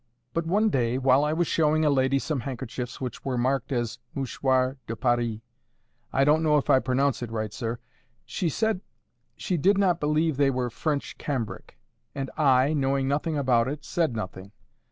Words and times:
But 0.33 0.47
one 0.47 0.71
day, 0.71 0.97
while 0.97 1.23
I 1.23 1.31
was 1.31 1.45
showing 1.45 1.85
a 1.85 1.89
lady 1.91 2.17
some 2.17 2.39
handkerchiefs 2.39 2.99
which 2.99 3.23
were 3.23 3.37
marked 3.37 3.71
as 3.71 3.99
mouchoirs 4.15 4.77
de 4.87 4.95
Paris—I 4.95 6.23
don't 6.23 6.41
know 6.41 6.57
if 6.57 6.71
I 6.71 6.79
pronounce 6.79 7.21
it 7.21 7.29
right, 7.31 7.53
sir—she 7.53 8.49
said 8.49 8.81
she 9.35 9.57
did 9.57 9.77
not 9.77 9.99
believe 9.99 10.37
they 10.37 10.49
were 10.49 10.71
French 10.71 11.19
cambric; 11.19 11.77
and 12.15 12.31
I, 12.35 12.73
knowing 12.73 13.07
nothing 13.07 13.37
about 13.37 13.67
it, 13.67 13.85
said 13.85 14.15
nothing. 14.15 14.51